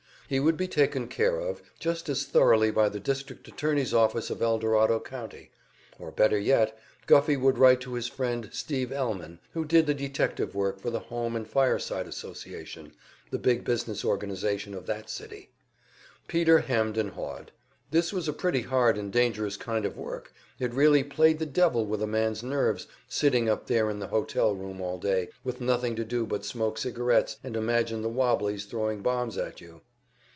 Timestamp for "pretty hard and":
18.31-19.11